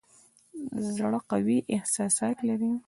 زړه 0.95 1.19
قوي 1.31 1.57
احساسات 1.75 2.37
لري. 2.47 2.71